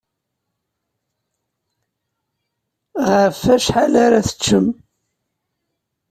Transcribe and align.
Ɣef 3.09 3.37
wacḥal 3.47 3.93
ara 4.05 4.27
teččem? 4.27 4.67